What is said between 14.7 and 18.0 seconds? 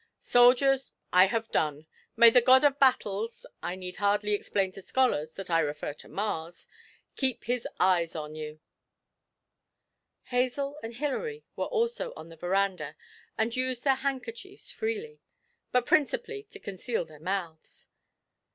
freely but principally to conceal their mouths.